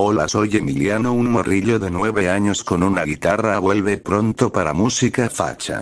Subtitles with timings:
[0.00, 5.28] Hola soy Emiliano un morrillo de 9 años con una guitarra vuelve pronto para música
[5.28, 5.76] facha.